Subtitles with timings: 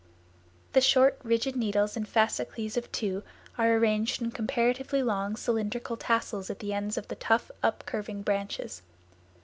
[0.73, 3.21] The short, rigid needles in fascicles of two
[3.55, 8.23] are arranged in comparatively long cylindrical tassels at the ends of the tough up curving
[8.23, 8.81] branches.